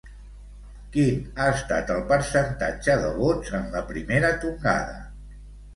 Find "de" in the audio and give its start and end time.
3.05-3.15